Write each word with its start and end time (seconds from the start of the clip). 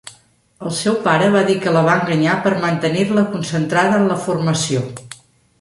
El 0.67 0.71
seu 0.77 0.95
pare 1.07 1.27
va 1.35 1.43
dir 1.49 1.57
que 1.65 1.73
la 1.75 1.83
va 1.89 1.99
enganyar 2.01 2.39
per 2.47 2.55
mantenir-la 2.65 3.27
concentrada 3.37 4.03
en 4.03 4.11
la 4.15 4.21
formació. 4.29 4.87